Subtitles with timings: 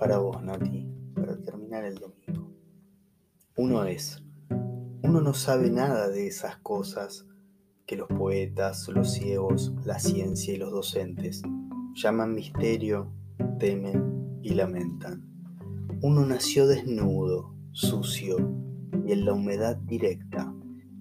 [0.00, 2.50] para vos, Nati, para terminar el domingo.
[3.54, 4.24] Uno es,
[5.02, 7.26] uno no sabe nada de esas cosas
[7.84, 11.42] que los poetas, los ciegos, la ciencia y los docentes
[11.92, 13.12] llaman misterio,
[13.58, 15.28] temen y lamentan.
[16.00, 18.38] Uno nació desnudo, sucio
[19.06, 20.50] y en la humedad directa,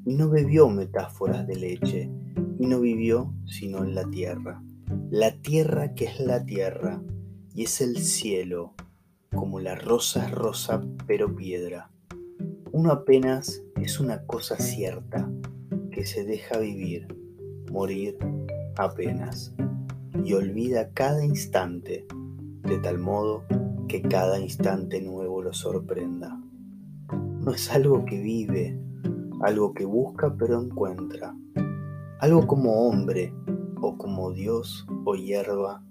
[0.06, 2.12] y no bebió metáforas de leche,
[2.60, 4.62] y no vivió sino en la tierra.
[5.10, 7.02] La tierra que es la tierra,
[7.54, 8.76] y es el cielo,
[9.34, 11.90] como la rosa es rosa pero piedra.
[12.72, 15.30] Uno apenas es una cosa cierta
[15.92, 17.08] que se deja vivir,
[17.72, 18.18] morir
[18.78, 19.54] apenas,
[20.24, 22.06] y olvida cada instante,
[22.64, 23.44] de tal modo
[23.88, 26.40] que cada instante nuevo lo sorprenda.
[27.12, 28.80] No es algo que vive,
[29.42, 31.36] algo que busca pero encuentra,
[32.20, 33.34] algo como hombre
[33.82, 35.84] o como Dios o hierba,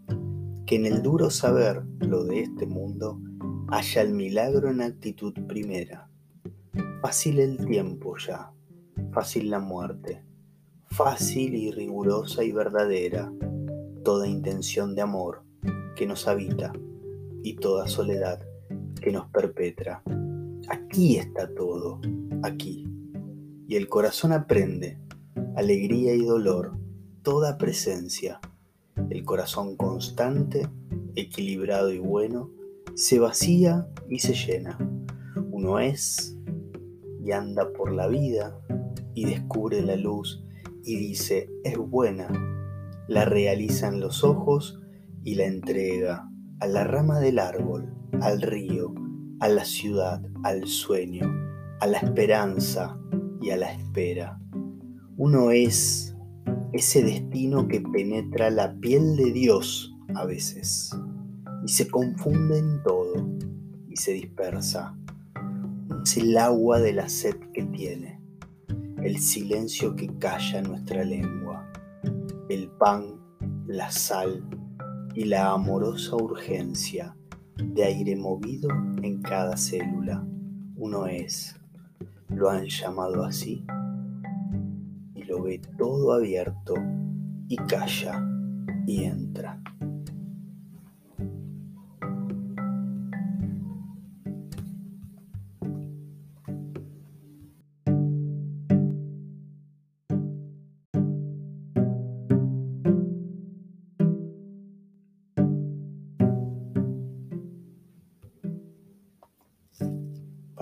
[0.69, 3.19] que en el duro saber lo de este mundo
[3.69, 6.10] haya el milagro en actitud primera.
[7.00, 8.52] Fácil el tiempo ya,
[9.10, 10.22] fácil la muerte,
[10.84, 13.33] fácil y rigurosa y verdadera
[14.05, 15.42] toda intención de amor
[15.97, 16.70] que nos habita
[17.42, 18.38] y toda soledad
[19.00, 20.03] que nos perpetra.
[20.69, 21.98] Aquí está todo,
[22.42, 22.86] aquí.
[23.66, 24.98] Y el corazón aprende
[25.56, 26.77] alegría y dolor,
[27.22, 28.38] toda presencia.
[29.10, 30.68] El corazón constante,
[31.14, 32.50] equilibrado y bueno,
[32.94, 34.78] se vacía y se llena.
[35.50, 36.36] Uno es
[37.24, 38.58] y anda por la vida
[39.14, 40.44] y descubre la luz
[40.84, 42.28] y dice, es buena.
[43.08, 44.80] La realiza en los ojos
[45.24, 46.28] y la entrega
[46.60, 48.94] a la rama del árbol, al río,
[49.41, 51.30] a la ciudad, al sueño,
[51.80, 52.98] a la esperanza
[53.41, 54.41] y a la espera.
[55.16, 56.16] Uno es
[56.72, 60.91] ese destino que penetra la piel de Dios a veces
[61.65, 63.28] y se confunde en todo
[63.88, 64.97] y se dispersa.
[66.04, 68.20] Es el agua de la sed que tiene,
[69.03, 71.70] el silencio que calla nuestra lengua,
[72.48, 73.16] el pan,
[73.66, 74.44] la sal
[75.14, 77.16] y la amorosa urgencia
[77.56, 78.69] de aire movido
[79.03, 80.25] en cada célula.
[80.76, 81.56] Uno es,
[82.28, 83.64] lo han llamado así,
[85.43, 86.75] ve todo abierto
[87.49, 88.22] y calla
[88.87, 89.60] y entra.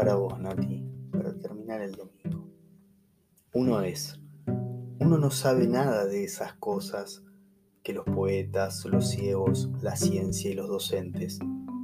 [0.06, 2.48] para vos, Nati, para terminar el domingo.
[3.54, 4.20] Uno es,
[5.06, 7.22] uno no sabe nada de esas cosas
[7.84, 11.38] que los poetas, los ciegos, la ciencia y los docentes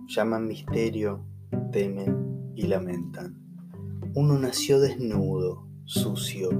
[0.08, 1.24] llaman misterio,
[1.70, 3.38] temen y lamentan.
[4.16, 6.50] Uno nació desnudo, sucio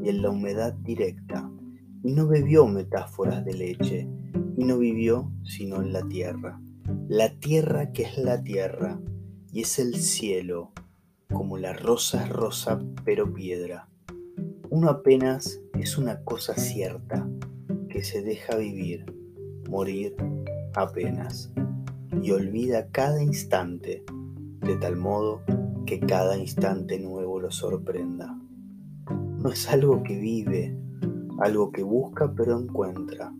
[0.00, 1.50] y en la humedad directa,
[2.04, 4.08] y no bebió metáforas de leche,
[4.56, 6.60] y no vivió sino en la tierra.
[7.08, 9.00] La tierra que es la tierra,
[9.50, 10.70] y es el cielo
[11.32, 13.88] como la rosa es rosa pero piedra.
[14.70, 17.28] Uno apenas es una cosa cierta
[17.88, 19.04] que se deja vivir,
[19.68, 20.14] morir
[20.74, 21.52] apenas,
[22.22, 24.04] y olvida cada instante,
[24.60, 25.42] de tal modo
[25.86, 28.36] que cada instante nuevo lo sorprenda.
[29.10, 30.76] No es algo que vive,
[31.38, 33.32] algo que busca pero encuentra,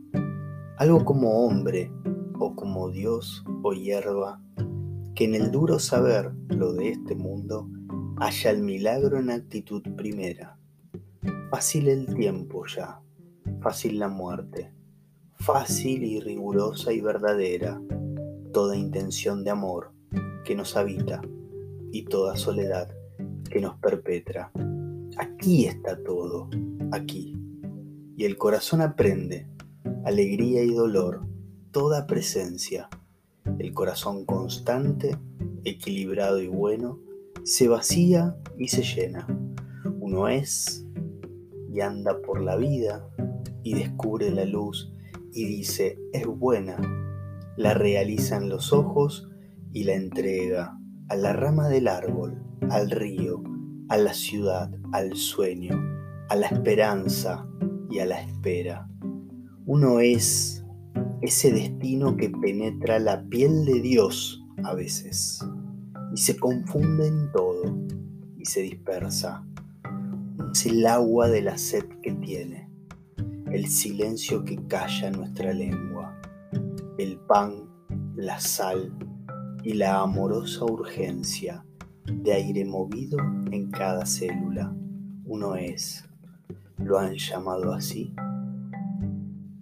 [0.78, 1.90] algo como hombre
[2.38, 4.40] o como Dios o hierba,
[5.14, 7.68] que en el duro saber lo de este mundo
[8.18, 10.58] haya el milagro en actitud primera.
[11.56, 13.00] Fácil el tiempo ya,
[13.62, 14.74] fácil la muerte,
[15.36, 17.80] fácil y rigurosa y verdadera
[18.52, 19.90] toda intención de amor
[20.44, 21.22] que nos habita
[21.92, 22.94] y toda soledad
[23.50, 24.52] que nos perpetra.
[25.16, 26.50] Aquí está todo,
[26.92, 27.34] aquí.
[28.18, 29.48] Y el corazón aprende
[30.04, 31.26] alegría y dolor,
[31.70, 32.90] toda presencia.
[33.58, 35.16] El corazón constante,
[35.64, 37.00] equilibrado y bueno,
[37.44, 39.26] se vacía y se llena.
[40.00, 40.85] Uno es
[41.76, 43.06] y anda por la vida
[43.62, 44.90] y descubre la luz
[45.32, 46.78] y dice, es buena.
[47.58, 49.28] La realiza en los ojos
[49.72, 50.78] y la entrega
[51.10, 53.42] a la rama del árbol, al río,
[53.90, 55.78] a la ciudad, al sueño,
[56.30, 57.46] a la esperanza
[57.90, 58.88] y a la espera.
[59.66, 60.64] Uno es
[61.20, 65.44] ese destino que penetra la piel de Dios a veces
[66.14, 67.86] y se confunde en todo
[68.38, 69.46] y se dispersa.
[70.56, 72.70] Es el agua de la sed que tiene,
[73.52, 76.18] el silencio que calla nuestra lengua,
[76.96, 77.68] el pan,
[78.14, 78.90] la sal
[79.62, 81.62] y la amorosa urgencia
[82.10, 83.18] de aire movido
[83.52, 84.74] en cada célula.
[85.26, 86.08] Uno es,
[86.78, 88.14] lo han llamado así,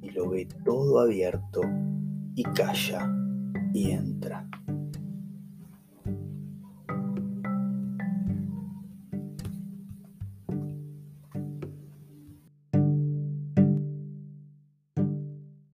[0.00, 1.62] y lo ve todo abierto
[2.36, 3.12] y calla
[3.72, 4.48] y entra.